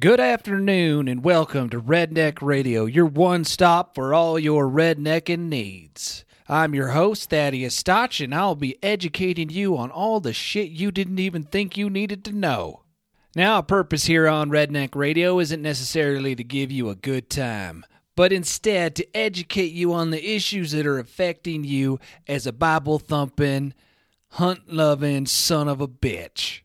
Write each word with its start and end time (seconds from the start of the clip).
Good 0.00 0.18
afternoon 0.18 1.08
and 1.08 1.22
welcome 1.22 1.68
to 1.68 1.78
Redneck 1.78 2.40
Radio, 2.40 2.86
your 2.86 3.04
one 3.04 3.44
stop 3.44 3.94
for 3.94 4.14
all 4.14 4.38
your 4.38 4.66
rednecking 4.66 5.50
needs. 5.50 6.24
I'm 6.48 6.74
your 6.74 6.88
host, 6.88 7.28
Thaddeus 7.28 7.76
Stotch, 7.76 8.20
and 8.20 8.34
I'll 8.34 8.54
be 8.54 8.82
educating 8.82 9.50
you 9.50 9.76
on 9.76 9.90
all 9.90 10.20
the 10.20 10.32
shit 10.32 10.70
you 10.70 10.90
didn't 10.90 11.18
even 11.18 11.44
think 11.44 11.76
you 11.76 11.90
needed 11.90 12.24
to 12.24 12.32
know. 12.32 12.80
Now, 13.36 13.56
our 13.56 13.62
purpose 13.62 14.06
here 14.06 14.26
on 14.26 14.48
Redneck 14.48 14.94
Radio 14.96 15.38
isn't 15.38 15.60
necessarily 15.60 16.34
to 16.34 16.42
give 16.42 16.72
you 16.72 16.88
a 16.88 16.96
good 16.96 17.28
time, 17.28 17.84
but 18.16 18.32
instead 18.32 18.96
to 18.96 19.16
educate 19.16 19.74
you 19.74 19.92
on 19.92 20.10
the 20.10 20.34
issues 20.34 20.72
that 20.72 20.86
are 20.86 20.98
affecting 20.98 21.62
you 21.62 22.00
as 22.26 22.46
a 22.46 22.52
Bible 22.52 22.98
thumping, 22.98 23.74
hunt 24.30 24.72
loving 24.72 25.26
son 25.26 25.68
of 25.68 25.82
a 25.82 25.88
bitch. 25.88 26.62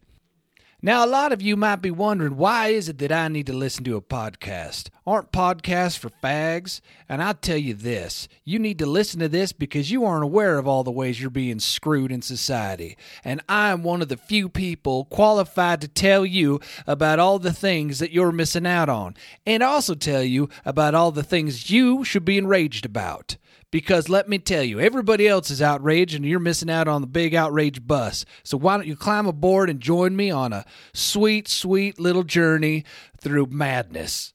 Now, 0.81 1.03
a 1.03 1.07
lot 1.07 1.33
of 1.33 1.41
you 1.41 1.57
might 1.57 1.81
be 1.81 1.91
wondering 1.91 2.37
why 2.37 2.69
is 2.69 2.87
it 2.87 2.99
that 2.99 3.11
I 3.11 3.27
need 3.27 3.47
to 3.47 3.53
listen 3.53 3.83
to 3.83 3.97
a 3.97 4.01
podcast? 4.01 4.87
Aren't 5.05 5.33
podcasts 5.33 5.97
for 5.97 6.09
fags? 6.23 6.79
And 7.09 7.21
I'll 7.21 7.33
tell 7.33 7.57
you 7.57 7.73
this 7.73 8.29
you 8.45 8.59
need 8.59 8.79
to 8.79 8.85
listen 8.85 9.19
to 9.19 9.27
this 9.27 9.51
because 9.51 9.91
you 9.91 10.05
aren't 10.05 10.23
aware 10.23 10.57
of 10.57 10.69
all 10.69 10.85
the 10.85 10.89
ways 10.89 11.19
you're 11.19 11.29
being 11.29 11.59
screwed 11.59 12.13
in 12.13 12.21
society. 12.21 12.97
And 13.25 13.41
I 13.49 13.71
am 13.71 13.83
one 13.83 14.01
of 14.01 14.07
the 14.07 14.15
few 14.15 14.47
people 14.47 15.03
qualified 15.03 15.81
to 15.81 15.89
tell 15.89 16.25
you 16.25 16.61
about 16.87 17.19
all 17.19 17.39
the 17.39 17.51
things 17.51 17.99
that 17.99 18.13
you're 18.13 18.31
missing 18.31 18.65
out 18.65 18.87
on, 18.87 19.17
and 19.45 19.61
also 19.61 19.95
tell 19.95 20.23
you 20.23 20.47
about 20.63 20.95
all 20.95 21.11
the 21.11 21.23
things 21.23 21.69
you 21.69 22.05
should 22.05 22.23
be 22.23 22.37
enraged 22.37 22.85
about. 22.85 23.35
Because 23.71 24.09
let 24.09 24.27
me 24.27 24.39
tell 24.39 24.63
you, 24.63 24.79
everybody 24.79 25.27
else 25.27 25.51
is 25.51 25.61
outraged 25.61 26.15
and 26.15 26.25
you're 26.25 26.39
missing 26.39 26.71
out 26.71 26.87
on 26.87 27.01
the 27.01 27.07
big 27.07 27.35
outrage 27.35 27.85
bus. 27.85 28.25
So 28.43 28.57
why 28.57 28.77
don't 28.77 28.87
you 28.87 28.95
climb 28.95 29.27
aboard 29.27 29.69
and 29.69 29.79
join 29.79 30.15
me 30.15 30.31
on 30.31 30.53
a 30.53 30.65
sweet, 30.93 31.47
sweet 31.47 31.99
little 31.99 32.23
journey 32.23 32.83
through 33.21 33.47
madness? 33.47 34.33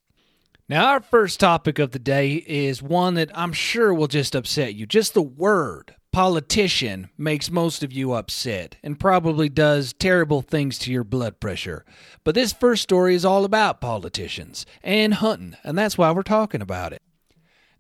Now, 0.69 0.87
our 0.87 1.01
first 1.01 1.41
topic 1.41 1.79
of 1.79 1.91
the 1.91 1.99
day 1.99 2.43
is 2.47 2.83
one 2.83 3.15
that 3.15 3.37
I'm 3.37 3.53
sure 3.53 3.93
will 3.93 4.07
just 4.07 4.35
upset 4.35 4.75
you. 4.75 4.87
Just 4.87 5.13
the 5.13 5.23
word 5.23 5.95
politician 6.11 7.11
makes 7.19 7.51
most 7.51 7.83
of 7.83 7.93
you 7.93 8.13
upset 8.13 8.77
and 8.85 9.01
probably 9.01 9.49
does 9.49 9.93
terrible 9.93 10.41
things 10.43 10.79
to 10.79 10.93
your 10.93 11.03
blood 11.03 11.41
pressure. 11.41 11.85
But 12.23 12.37
this 12.37 12.53
first 12.53 12.85
story 12.85 13.17
is 13.17 13.25
all 13.25 13.45
about 13.45 13.81
politicians 13.81 14.65
and 14.83 15.15
hunting, 15.15 15.57
and 15.65 15.77
that's 15.77 15.99
why 15.99 16.13
we're 16.13 16.23
talking 16.23 16.63
about 16.63 16.93
it. 16.93 17.03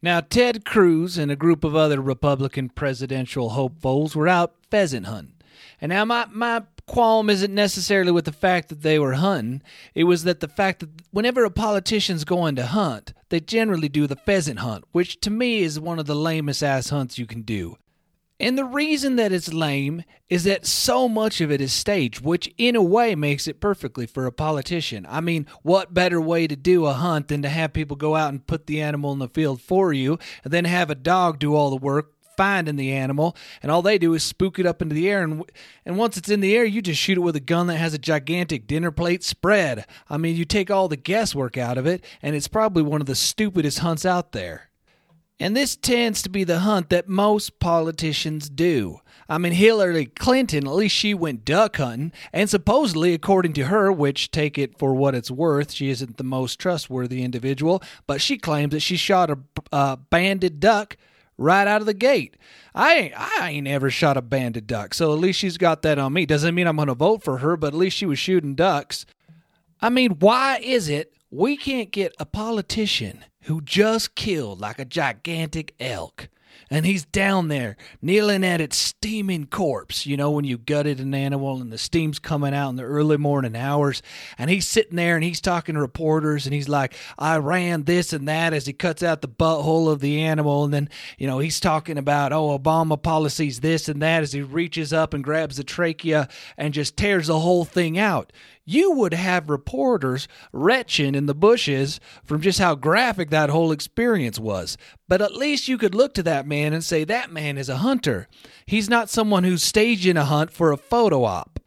Now, 0.05 0.21
Ted 0.21 0.67
Cruz 0.67 1.17
and 1.17 1.31
a 1.31 1.35
group 1.35 1.65
of 1.65 1.75
other 1.75 1.99
Republican 1.99 2.69
presidential 2.69 3.49
hopefuls 3.49 4.15
were 4.15 4.29
out 4.29 4.55
pheasant 4.71 5.07
hunting. 5.07 5.37
And 5.81 5.89
now, 5.89 6.05
my, 6.05 6.27
my 6.31 6.65
qualm 6.87 7.31
isn't 7.31 7.55
necessarily 7.55 8.13
with 8.13 8.27
the 8.27 8.31
fact 8.33 8.69
that 8.69 8.83
they 8.83 8.99
were 8.99 9.15
hunting, 9.15 9.63
it 9.95 10.05
was 10.05 10.25
that 10.25 10.41
the 10.41 10.49
fact 10.49 10.81
that 10.81 10.91
whenever 11.11 11.43
a 11.43 11.51
politician's 11.51 12.27
going 12.27 12.55
to 12.57 12.67
hunt, 12.67 13.15
they 13.31 13.41
generally 13.41 13.89
do 13.89 14.07
the 14.07 14.15
pheasant 14.15 14.59
hunt, 14.59 14.85
which 14.93 15.21
to 15.23 15.31
me 15.31 15.63
is 15.63 15.81
one 15.81 15.99
of 15.99 16.05
the 16.05 16.15
lamest 16.15 16.63
ass 16.63 16.91
hunts 16.91 17.17
you 17.17 17.25
can 17.25 17.41
do. 17.41 17.79
And 18.41 18.59
the 18.59 18.65
reason 18.65 19.15
that 19.17 19.33
it's 19.33 19.53
lame 19.53 20.03
is 20.29 20.45
that 20.45 20.67
so 20.67 21.09
much 21.09 21.41
of 21.41 21.53
it 21.53 21.61
is 21.61 21.73
staged, 21.73 22.21
which 22.21 22.53
in 22.59 22.75
a 22.75 22.83
way 22.83 23.15
makes 23.15 23.47
it 23.47 23.61
perfectly 23.61 24.07
for 24.07 24.27
a 24.27 24.33
politician. 24.33 25.07
I 25.09 25.21
mean, 25.21 25.47
what 25.63 25.95
better 25.95 26.21
way 26.21 26.49
to 26.49 26.57
do 26.57 26.87
a 26.87 26.95
hunt 26.95 27.29
than 27.29 27.43
to 27.43 27.49
have 27.49 27.73
people 27.73 27.97
go 27.97 28.17
out 28.17 28.33
and 28.33 28.47
put 28.47 28.67
the 28.67 28.81
animal 28.81 29.13
in 29.13 29.21
the 29.21 29.29
field 29.29 29.61
for 29.61 29.93
you, 29.93 30.19
and 30.43 30.53
then 30.53 30.65
have 30.65 30.91
a 30.91 30.97
dog 30.97 31.39
do 31.39 31.55
all 31.55 31.71
the 31.71 31.77
work 31.77 32.11
finding 32.37 32.75
the 32.75 32.91
animal, 32.91 33.37
and 33.63 33.71
all 33.71 33.83
they 33.83 33.99
do 33.99 34.15
is 34.15 34.25
spook 34.25 34.59
it 34.59 34.67
up 34.67 34.83
into 34.83 34.95
the 34.95 35.09
air, 35.09 35.23
and 35.23 35.45
and 35.87 35.97
once 35.97 36.17
it's 36.17 36.29
in 36.29 36.41
the 36.41 36.57
air, 36.57 36.65
you 36.65 36.83
just 36.83 37.01
shoot 37.01 37.17
it 37.17 37.21
with 37.21 37.37
a 37.37 37.41
gun 37.41 37.69
that 37.69 37.77
has 37.77 37.95
a 37.95 37.99
gigantic 37.99 38.67
dinner 38.67 38.91
plate 38.91 39.23
spread. 39.23 39.87
I 40.11 40.17
mean, 40.17 40.35
you 40.35 40.45
take 40.45 40.71
all 40.71 40.89
the 40.89 40.97
guesswork 40.97 41.57
out 41.57 41.79
of 41.79 41.87
it, 41.87 42.05
and 42.23 42.35
it's 42.35 42.49
probably 42.49 42.83
one 42.83 43.01
of 43.01 43.07
the 43.07 43.15
stupidest 43.15 43.79
hunts 43.79 44.05
out 44.05 44.33
there. 44.33 44.71
And 45.41 45.57
this 45.57 45.75
tends 45.75 46.23
to 46.23 46.29
be 46.29 46.45
the 46.45 46.61
hunt 46.61 46.91
that 46.91 47.09
most 47.09 47.59
politicians 47.59 48.49
do. 48.49 49.01
I 49.29 49.39
mean, 49.39 49.53
Hillary 49.53 50.07
Clinton, 50.07 50.67
at 50.67 50.75
least 50.75 50.95
she 50.95 51.13
went 51.13 51.45
duck 51.45 51.77
hunting, 51.77 52.13
and 52.33 52.49
supposedly, 52.49 53.15
according 53.15 53.55
to 53.55 53.65
her, 53.65 53.91
which 53.91 54.31
take 54.31 54.59
it 54.59 54.79
for 54.79 54.95
what 54.95 55.15
it's 55.15 55.31
worth, 55.31 55.73
she 55.73 55.91
isn't 55.91 56.19
the 56.19 56.25
most 56.25 56.59
trustworthy 56.61 57.23
individual, 57.23 57.83
but 58.07 58.21
she 58.21 58.37
claims 58.37 58.73
that 58.73 58.81
she 58.81 58.97
shot 58.97 59.31
a 59.31 59.39
uh, 59.73 59.97
banded 59.97 60.61
duck 60.61 60.97
right 61.37 61.67
out 61.67 61.81
of 61.81 61.87
the 61.87 61.95
gate. 61.95 62.37
I 62.75 62.95
ain't, 62.95 63.15
I 63.17 63.51
ain't 63.51 63.69
ever 63.69 63.91
shot 63.91 64.17
a 64.17 64.23
banded 64.23 64.67
duck, 64.67 64.95
so 64.95 65.13
at 65.13 65.19
least 65.19 65.39
she's 65.41 65.59
got 65.59 65.83
that 65.83 65.99
on 65.99 66.13
me. 66.13 66.27
Doesn't 66.27 66.55
mean 66.55 66.67
I'm 66.67 66.77
going 66.77 66.89
to 66.89 66.95
vote 66.95 67.25
for 67.25 67.39
her, 67.39 67.57
but 67.57 67.69
at 67.69 67.79
least 67.79 67.97
she 67.97 68.07
was 68.07 68.19
shooting 68.19 68.55
ducks. 68.55 69.07
I 69.81 69.89
mean, 69.89 70.13
why 70.21 70.61
is 70.63 70.89
it 70.89 71.13
we 71.31 71.57
can't 71.57 71.91
get 71.91 72.15
a 72.21 72.27
politician 72.27 73.25
who 73.45 73.61
just 73.61 74.15
killed 74.15 74.61
like 74.61 74.79
a 74.79 74.85
gigantic 74.85 75.75
elk. 75.79 76.29
And 76.71 76.87
he's 76.87 77.05
down 77.05 77.49
there 77.49 77.77
kneeling 78.01 78.45
at 78.45 78.61
its 78.61 78.77
steaming 78.77 79.47
corpse. 79.47 80.07
You 80.07 80.17
know, 80.17 80.31
when 80.31 80.45
you 80.45 80.59
gutted 80.59 81.01
an 81.01 81.15
animal 81.15 81.61
and 81.61 81.73
the 81.73 81.79
steam's 81.79 82.19
coming 82.19 82.55
out 82.55 82.71
in 82.71 82.77
the 82.77 82.83
early 82.83 83.17
morning 83.17 83.57
hours. 83.57 84.03
And 84.39 84.51
he's 84.51 84.67
sitting 84.67 84.97
there 84.97 85.15
and 85.15 85.25
he's 85.25 85.41
talking 85.41 85.75
to 85.75 85.81
reporters 85.81 86.47
and 86.47 86.55
he's 86.55 86.69
like, 86.69 86.95
I 87.19 87.37
ran 87.39 87.85
this 87.85 88.13
and 88.13 88.27
that 88.29 88.53
as 88.53 88.67
he 88.67 88.73
cuts 88.73 89.03
out 89.03 89.21
the 89.21 89.29
butthole 89.29 89.91
of 89.91 90.01
the 90.01 90.21
animal. 90.21 90.65
And 90.65 90.73
then, 90.73 90.89
you 91.19 91.27
know, 91.27 91.39
he's 91.39 91.61
talking 91.61 91.99
about, 91.99 92.33
oh, 92.33 92.59
Obama 92.59 93.01
policies 93.01 93.61
this 93.61 93.89
and 93.89 94.03
that 94.03 94.23
as 94.23 94.33
he 94.33 94.43
reaches 94.43 94.93
up 94.93 95.15
and 95.15 95.23
grabs 95.23 95.57
the 95.57 95.65
trachea 95.65 96.29
and 96.57 96.75
just 96.75 96.97
tears 96.97 97.27
the 97.27 97.41
whole 97.41 97.65
thing 97.65 97.99
out 97.99 98.33
you 98.65 98.93
would 98.93 99.13
have 99.13 99.51
reporters 99.51 100.27
retching 100.53 101.15
in 101.15 101.27
the 101.27 101.35
bushes 101.35 102.01
from 102.25 102.41
just 102.41 102.59
how 102.59 102.75
graphic 102.75 103.31
that 103.31 103.51
whole 103.51 103.73
experience 103.73 104.39
was. 104.39 104.77
But 105.07 105.21
at 105.21 105.37
least 105.37 105.69
you 105.69 105.77
could 105.77 105.95
look 105.95 106.15
to 106.15 106.23
that 106.23 106.47
man 106.47 106.54
and 106.63 106.85
say, 106.85 107.05
that 107.05 107.33
man 107.33 107.59
is 107.59 107.69
a 107.69 107.79
hunter. 107.79 108.29
He's 108.67 108.89
not 108.89 109.11
someone 109.11 109.45
who's 109.45 109.65
staging 109.65 110.17
a 110.17 110.25
hunt 110.25 110.53
for 110.53 110.71
a 110.71 110.77
photo 110.77 111.25
op. 111.25 111.61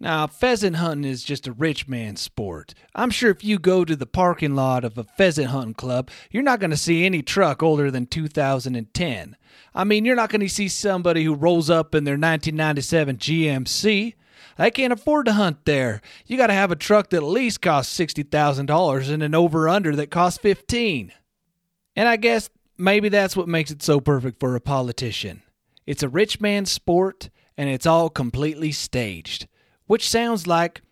Now, 0.00 0.26
pheasant 0.26 0.76
hunting 0.76 1.10
is 1.10 1.22
just 1.22 1.46
a 1.46 1.52
rich 1.52 1.88
man's 1.88 2.20
sport. 2.20 2.74
I'm 2.94 3.10
sure 3.10 3.30
if 3.30 3.44
you 3.44 3.58
go 3.58 3.84
to 3.84 3.96
the 3.96 4.06
parking 4.06 4.54
lot 4.54 4.84
of 4.84 4.98
a 4.98 5.04
pheasant 5.04 5.48
hunting 5.48 5.74
club, 5.74 6.10
you're 6.30 6.42
not 6.42 6.60
going 6.60 6.72
to 6.72 6.76
see 6.76 7.04
any 7.04 7.22
truck 7.22 7.62
older 7.62 7.90
than 7.90 8.06
2010. 8.06 9.36
I 9.74 9.84
mean, 9.84 10.04
you're 10.04 10.16
not 10.16 10.30
going 10.30 10.40
to 10.40 10.48
see 10.48 10.68
somebody 10.68 11.24
who 11.24 11.34
rolls 11.34 11.70
up 11.70 11.94
in 11.94 12.04
their 12.04 12.14
1997 12.14 13.16
GMC. 13.16 14.14
They 14.58 14.70
can't 14.70 14.92
afford 14.92 15.26
to 15.26 15.32
hunt 15.32 15.64
there. 15.64 16.00
You 16.26 16.36
got 16.36 16.48
to 16.48 16.52
have 16.52 16.70
a 16.70 16.76
truck 16.76 17.10
that 17.10 17.18
at 17.18 17.22
least 17.22 17.62
costs 17.62 17.98
$60,000 17.98 19.10
and 19.10 19.22
an 19.22 19.34
over 19.34 19.68
under 19.68 19.96
that 19.96 20.10
costs 20.10 20.38
15. 20.38 21.12
And 21.96 22.08
I 22.08 22.16
guess 22.16 22.50
maybe 22.76 23.08
that's 23.08 23.36
what 23.36 23.48
makes 23.48 23.70
it 23.70 23.82
so 23.82 24.00
perfect 24.00 24.40
for 24.40 24.54
a 24.56 24.60
politician. 24.60 25.42
It's 25.86 26.02
a 26.02 26.08
rich 26.08 26.40
man's 26.40 26.72
sport 26.72 27.30
and 27.56 27.68
it's 27.68 27.86
all 27.86 28.10
completely 28.10 28.72
staged, 28.72 29.46
which 29.86 30.08
sounds 30.08 30.46
like 30.46 30.82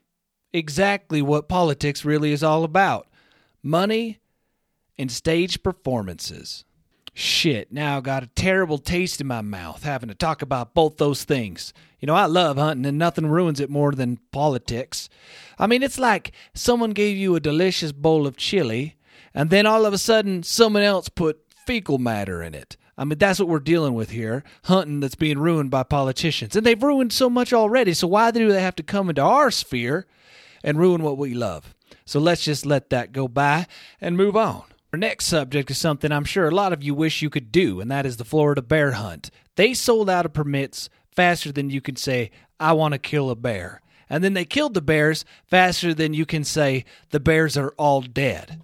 exactly 0.52 1.22
what 1.22 1.48
politics 1.48 2.04
really 2.04 2.32
is 2.32 2.42
all 2.42 2.64
about 2.64 3.08
money 3.62 4.20
and 4.98 5.10
stage 5.10 5.62
performances. 5.62 6.64
Shit, 7.14 7.72
now 7.72 7.98
I 7.98 8.00
got 8.00 8.22
a 8.22 8.28
terrible 8.28 8.78
taste 8.78 9.20
in 9.20 9.26
my 9.26 9.42
mouth 9.42 9.82
having 9.82 10.08
to 10.08 10.14
talk 10.14 10.40
about 10.40 10.74
both 10.74 10.96
those 10.96 11.24
things. 11.24 11.74
You 12.00 12.06
know, 12.06 12.14
I 12.14 12.24
love 12.26 12.56
hunting 12.56 12.86
and 12.86 12.98
nothing 12.98 13.26
ruins 13.26 13.60
it 13.60 13.68
more 13.68 13.92
than 13.92 14.18
politics. 14.32 15.08
I 15.58 15.66
mean, 15.66 15.82
it's 15.82 15.98
like 15.98 16.32
someone 16.54 16.90
gave 16.90 17.16
you 17.16 17.36
a 17.36 17.40
delicious 17.40 17.92
bowl 17.92 18.26
of 18.26 18.36
chili 18.36 18.96
and 19.34 19.50
then 19.50 19.66
all 19.66 19.84
of 19.84 19.92
a 19.92 19.98
sudden 19.98 20.42
someone 20.42 20.82
else 20.82 21.08
put 21.08 21.41
fecal 21.66 21.98
matter 21.98 22.42
in 22.42 22.54
it. 22.54 22.76
I 22.96 23.04
mean, 23.04 23.18
that's 23.18 23.38
what 23.38 23.48
we're 23.48 23.58
dealing 23.58 23.94
with 23.94 24.10
here 24.10 24.44
hunting 24.64 25.00
that's 25.00 25.14
being 25.14 25.38
ruined 25.38 25.70
by 25.70 25.82
politicians. 25.82 26.54
And 26.54 26.66
they've 26.66 26.82
ruined 26.82 27.12
so 27.12 27.30
much 27.30 27.52
already, 27.52 27.94
so 27.94 28.06
why 28.06 28.30
do 28.30 28.50
they 28.52 28.62
have 28.62 28.76
to 28.76 28.82
come 28.82 29.08
into 29.08 29.22
our 29.22 29.50
sphere 29.50 30.06
and 30.62 30.78
ruin 30.78 31.02
what 31.02 31.18
we 31.18 31.34
love? 31.34 31.74
So 32.04 32.20
let's 32.20 32.44
just 32.44 32.66
let 32.66 32.90
that 32.90 33.12
go 33.12 33.28
by 33.28 33.66
and 34.00 34.16
move 34.16 34.36
on. 34.36 34.64
Our 34.92 34.98
next 34.98 35.24
subject 35.26 35.70
is 35.70 35.78
something 35.78 36.12
I'm 36.12 36.24
sure 36.24 36.48
a 36.48 36.54
lot 36.54 36.74
of 36.74 36.82
you 36.82 36.94
wish 36.94 37.22
you 37.22 37.30
could 37.30 37.50
do, 37.50 37.80
and 37.80 37.90
that 37.90 38.04
is 38.04 38.18
the 38.18 38.26
Florida 38.26 38.60
bear 38.60 38.92
hunt. 38.92 39.30
They 39.56 39.72
sold 39.72 40.10
out 40.10 40.26
of 40.26 40.34
permits 40.34 40.90
faster 41.10 41.50
than 41.50 41.70
you 41.70 41.80
can 41.80 41.96
say, 41.96 42.30
I 42.60 42.74
want 42.74 42.92
to 42.92 42.98
kill 42.98 43.30
a 43.30 43.34
bear. 43.34 43.80
And 44.10 44.22
then 44.22 44.34
they 44.34 44.44
killed 44.44 44.74
the 44.74 44.82
bears 44.82 45.24
faster 45.46 45.94
than 45.94 46.12
you 46.12 46.26
can 46.26 46.44
say, 46.44 46.84
the 47.08 47.20
bears 47.20 47.56
are 47.56 47.72
all 47.78 48.02
dead. 48.02 48.60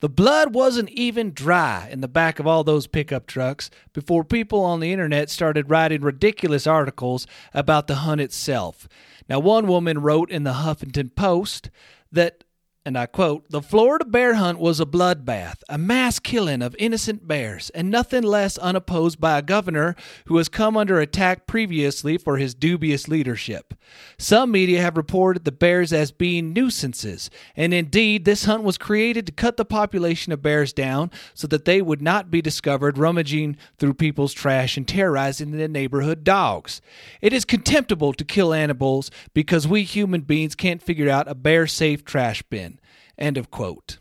The 0.00 0.08
blood 0.08 0.54
wasn't 0.54 0.88
even 0.90 1.32
dry 1.32 1.88
in 1.90 2.00
the 2.00 2.08
back 2.08 2.38
of 2.38 2.46
all 2.46 2.64
those 2.64 2.86
pickup 2.86 3.26
trucks 3.26 3.70
before 3.92 4.24
people 4.24 4.64
on 4.64 4.80
the 4.80 4.92
internet 4.92 5.28
started 5.28 5.68
writing 5.68 6.00
ridiculous 6.00 6.66
articles 6.66 7.26
about 7.52 7.86
the 7.86 7.96
hunt 7.96 8.22
itself. 8.22 8.88
Now, 9.28 9.40
one 9.40 9.66
woman 9.66 10.00
wrote 10.00 10.30
in 10.30 10.44
the 10.44 10.54
Huffington 10.54 11.14
Post 11.14 11.70
that 12.10 12.44
and 12.90 12.98
I 12.98 13.06
quote, 13.06 13.48
The 13.50 13.62
Florida 13.62 14.04
bear 14.04 14.34
hunt 14.34 14.58
was 14.58 14.80
a 14.80 14.84
bloodbath, 14.84 15.62
a 15.68 15.78
mass 15.78 16.18
killing 16.18 16.60
of 16.60 16.74
innocent 16.76 17.28
bears, 17.28 17.70
and 17.70 17.88
nothing 17.88 18.24
less 18.24 18.58
unopposed 18.58 19.20
by 19.20 19.38
a 19.38 19.42
governor 19.42 19.94
who 20.24 20.36
has 20.38 20.48
come 20.48 20.76
under 20.76 20.98
attack 20.98 21.46
previously 21.46 22.18
for 22.18 22.36
his 22.36 22.52
dubious 22.52 23.06
leadership. 23.06 23.74
Some 24.18 24.50
media 24.50 24.82
have 24.82 24.96
reported 24.96 25.44
the 25.44 25.52
bears 25.52 25.92
as 25.92 26.10
being 26.10 26.52
nuisances, 26.52 27.30
and 27.54 27.72
indeed, 27.72 28.24
this 28.24 28.46
hunt 28.46 28.64
was 28.64 28.76
created 28.76 29.24
to 29.26 29.32
cut 29.32 29.56
the 29.56 29.64
population 29.64 30.32
of 30.32 30.42
bears 30.42 30.72
down 30.72 31.12
so 31.32 31.46
that 31.46 31.66
they 31.66 31.80
would 31.80 32.02
not 32.02 32.28
be 32.28 32.42
discovered 32.42 32.98
rummaging 32.98 33.56
through 33.78 33.94
people's 33.94 34.32
trash 34.32 34.76
and 34.76 34.88
terrorizing 34.88 35.52
the 35.52 35.68
neighborhood 35.68 36.24
dogs. 36.24 36.82
It 37.20 37.32
is 37.32 37.44
contemptible 37.44 38.14
to 38.14 38.24
kill 38.24 38.52
animals 38.52 39.12
because 39.32 39.68
we 39.68 39.84
human 39.84 40.22
beings 40.22 40.56
can't 40.56 40.82
figure 40.82 41.08
out 41.08 41.30
a 41.30 41.36
bear 41.36 41.68
safe 41.68 42.04
trash 42.04 42.42
bin. 42.42 42.79
End 43.20 43.36
of 43.36 43.50
quote. 43.50 43.98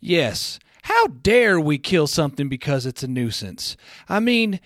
Yes, 0.00 0.58
how 0.82 1.06
dare 1.06 1.58
we 1.58 1.78
kill 1.78 2.06
something 2.06 2.48
because 2.48 2.84
it's 2.84 3.02
a 3.02 3.08
nuisance? 3.08 3.76
I 4.08 4.20
mean, 4.20 4.60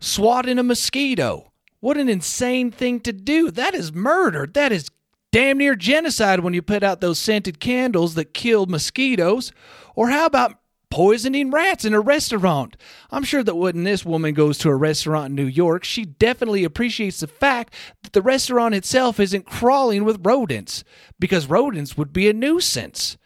swatting 0.00 0.58
a 0.58 0.62
mosquito. 0.62 1.52
What 1.80 1.98
an 1.98 2.08
insane 2.08 2.70
thing 2.70 3.00
to 3.00 3.12
do. 3.12 3.50
That 3.50 3.74
is 3.74 3.92
murder. 3.92 4.46
That 4.46 4.72
is 4.72 4.88
damn 5.30 5.58
near 5.58 5.74
genocide 5.74 6.40
when 6.40 6.54
you 6.54 6.62
put 6.62 6.82
out 6.82 7.00
those 7.00 7.18
scented 7.18 7.60
candles 7.60 8.14
that 8.14 8.32
kill 8.32 8.66
mosquitoes. 8.66 9.52
Or 9.94 10.08
how 10.08 10.24
about 10.24 10.58
poisoning 10.90 11.50
rats 11.50 11.84
in 11.84 11.94
a 11.94 12.00
restaurant. 12.00 12.76
I'm 13.10 13.24
sure 13.24 13.42
that 13.42 13.54
when 13.54 13.84
this 13.84 14.04
woman 14.04 14.34
goes 14.34 14.58
to 14.58 14.68
a 14.68 14.76
restaurant 14.76 15.30
in 15.30 15.34
New 15.34 15.46
York, 15.46 15.84
she 15.84 16.04
definitely 16.04 16.64
appreciates 16.64 17.20
the 17.20 17.26
fact 17.26 17.74
that 18.02 18.12
the 18.12 18.22
restaurant 18.22 18.74
itself 18.74 19.20
isn't 19.20 19.46
crawling 19.46 20.04
with 20.04 20.24
rodents, 20.24 20.84
because 21.18 21.46
rodents 21.46 21.96
would 21.96 22.12
be 22.12 22.28
a 22.28 22.32
nuisance. 22.32 23.16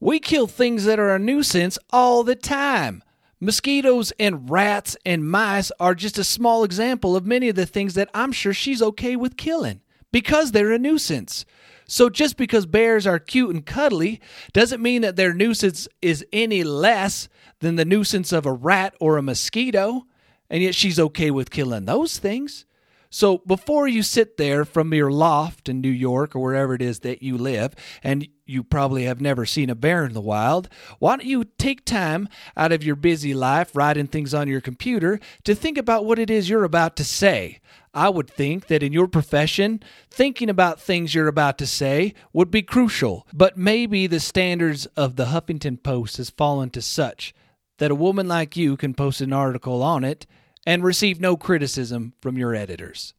We 0.00 0.18
kill 0.18 0.46
things 0.46 0.84
that 0.84 0.98
are 0.98 1.14
a 1.14 1.18
nuisance 1.18 1.78
all 1.90 2.24
the 2.24 2.36
time. 2.36 3.02
Mosquitoes 3.40 4.12
and 4.18 4.50
rats 4.50 4.96
and 5.04 5.28
mice 5.28 5.70
are 5.78 5.94
just 5.94 6.18
a 6.18 6.24
small 6.24 6.64
example 6.64 7.14
of 7.14 7.26
many 7.26 7.48
of 7.48 7.56
the 7.56 7.66
things 7.66 7.94
that 7.94 8.10
I'm 8.14 8.32
sure 8.32 8.54
she's 8.54 8.82
okay 8.82 9.16
with 9.16 9.36
killing 9.36 9.80
because 10.14 10.52
they're 10.52 10.70
a 10.70 10.78
nuisance. 10.78 11.44
So 11.88 12.08
just 12.08 12.36
because 12.36 12.66
bears 12.66 13.04
are 13.04 13.18
cute 13.18 13.52
and 13.52 13.66
cuddly 13.66 14.20
doesn't 14.52 14.80
mean 14.80 15.02
that 15.02 15.16
their 15.16 15.34
nuisance 15.34 15.88
is 16.00 16.24
any 16.32 16.62
less 16.62 17.28
than 17.58 17.74
the 17.74 17.84
nuisance 17.84 18.30
of 18.30 18.46
a 18.46 18.52
rat 18.52 18.94
or 19.00 19.16
a 19.16 19.22
mosquito, 19.22 20.06
and 20.48 20.62
yet 20.62 20.76
she's 20.76 21.00
okay 21.00 21.32
with 21.32 21.50
killing 21.50 21.86
those 21.86 22.16
things. 22.16 22.64
So 23.10 23.38
before 23.38 23.88
you 23.88 24.04
sit 24.04 24.36
there 24.36 24.64
from 24.64 24.94
your 24.94 25.10
loft 25.10 25.68
in 25.68 25.80
New 25.80 25.90
York 25.90 26.36
or 26.36 26.40
wherever 26.40 26.76
it 26.76 26.82
is 26.82 27.00
that 27.00 27.24
you 27.24 27.36
live, 27.36 27.74
and 28.04 28.28
you 28.46 28.62
probably 28.62 29.04
have 29.04 29.20
never 29.20 29.46
seen 29.46 29.70
a 29.70 29.74
bear 29.74 30.04
in 30.04 30.12
the 30.12 30.20
wild, 30.20 30.68
why 30.98 31.16
don't 31.16 31.26
you 31.26 31.44
take 31.58 31.84
time 31.84 32.28
out 32.56 32.72
of 32.72 32.84
your 32.84 32.96
busy 32.96 33.34
life 33.34 33.74
writing 33.74 34.06
things 34.06 34.34
on 34.34 34.48
your 34.48 34.60
computer 34.60 35.18
to 35.44 35.54
think 35.54 35.78
about 35.78 36.04
what 36.04 36.18
it 36.18 36.30
is 36.30 36.48
you're 36.48 36.64
about 36.64 36.96
to 36.96 37.04
say? 37.04 37.60
I 37.94 38.08
would 38.08 38.28
think 38.28 38.66
that 38.66 38.82
in 38.82 38.92
your 38.92 39.06
profession, 39.06 39.82
thinking 40.10 40.50
about 40.50 40.80
things 40.80 41.14
you're 41.14 41.28
about 41.28 41.58
to 41.58 41.66
say 41.66 42.14
would 42.32 42.50
be 42.50 42.62
crucial, 42.62 43.26
but 43.32 43.56
maybe 43.56 44.06
the 44.06 44.20
standards 44.20 44.86
of 44.96 45.16
the 45.16 45.26
Huffington 45.26 45.82
Post 45.82 46.16
has 46.16 46.30
fallen 46.30 46.70
to 46.70 46.82
such 46.82 47.34
that 47.78 47.90
a 47.90 47.96
woman 47.96 48.28
like 48.28 48.56
you 48.56 48.76
can 48.76 48.94
post 48.94 49.20
an 49.20 49.32
article 49.32 49.82
on 49.82 50.04
it 50.04 50.26
and 50.66 50.82
receive 50.82 51.20
no 51.20 51.36
criticism 51.36 52.14
from 52.20 52.36
your 52.36 52.54
editors. 52.54 53.14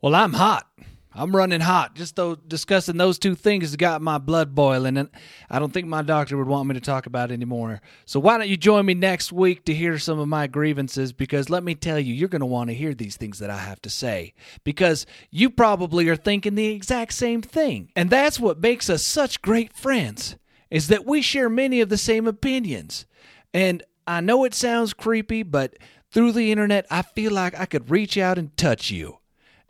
Well, 0.00 0.14
I'm 0.14 0.34
hot. 0.34 0.66
I'm 1.12 1.34
running 1.34 1.60
hot. 1.60 1.94
Just 1.96 2.14
though 2.14 2.36
discussing 2.36 2.96
those 2.96 3.18
two 3.18 3.34
things 3.34 3.64
has 3.64 3.76
got 3.76 4.00
my 4.00 4.18
blood 4.18 4.54
boiling, 4.54 4.96
and 4.96 5.10
I 5.50 5.58
don't 5.58 5.72
think 5.72 5.88
my 5.88 6.02
doctor 6.02 6.36
would 6.36 6.46
want 6.46 6.68
me 6.68 6.74
to 6.74 6.80
talk 6.80 7.06
about 7.06 7.30
it 7.30 7.34
anymore. 7.34 7.80
So 8.06 8.20
why 8.20 8.38
don't 8.38 8.48
you 8.48 8.56
join 8.56 8.86
me 8.86 8.94
next 8.94 9.32
week 9.32 9.64
to 9.64 9.74
hear 9.74 9.98
some 9.98 10.20
of 10.20 10.28
my 10.28 10.46
grievances? 10.46 11.12
Because 11.12 11.50
let 11.50 11.64
me 11.64 11.74
tell 11.74 11.98
you, 11.98 12.14
you're 12.14 12.28
going 12.28 12.40
to 12.40 12.46
want 12.46 12.70
to 12.70 12.74
hear 12.74 12.94
these 12.94 13.16
things 13.16 13.40
that 13.40 13.50
I 13.50 13.58
have 13.58 13.82
to 13.82 13.90
say. 13.90 14.34
Because 14.62 15.04
you 15.30 15.50
probably 15.50 16.08
are 16.08 16.16
thinking 16.16 16.54
the 16.54 16.68
exact 16.68 17.12
same 17.14 17.42
thing. 17.42 17.90
And 17.96 18.08
that's 18.08 18.38
what 18.38 18.60
makes 18.60 18.88
us 18.88 19.02
such 19.02 19.42
great 19.42 19.72
friends, 19.72 20.36
is 20.70 20.88
that 20.88 21.06
we 21.06 21.22
share 21.22 21.48
many 21.48 21.80
of 21.80 21.88
the 21.88 21.98
same 21.98 22.28
opinions. 22.28 23.06
And 23.52 23.82
I 24.06 24.20
know 24.20 24.44
it 24.44 24.54
sounds 24.54 24.92
creepy, 24.92 25.42
but 25.42 25.76
through 26.12 26.32
the 26.32 26.50
internet, 26.50 26.86
I 26.90 27.02
feel 27.02 27.32
like 27.32 27.58
I 27.58 27.66
could 27.66 27.90
reach 27.90 28.16
out 28.16 28.38
and 28.38 28.56
touch 28.56 28.90
you. 28.90 29.18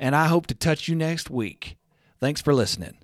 And 0.01 0.17
I 0.17 0.29
hope 0.29 0.47
to 0.47 0.55
touch 0.55 0.89
you 0.89 0.97
next 0.97 1.29
week. 1.29 1.77
Thanks 2.19 2.41
for 2.41 2.55
listening. 2.55 2.97